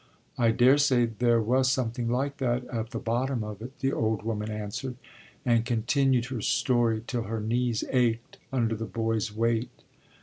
[0.35, 4.49] I daresay there was something like that at the bottom of it, the old woman
[4.49, 4.95] answered,
[5.45, 9.69] and continued her story till her knees ached under the boy's weight.